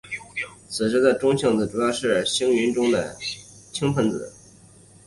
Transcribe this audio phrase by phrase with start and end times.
[0.67, 3.15] 此时的中性粒子主要是星云中的
[3.71, 4.33] 氢分子。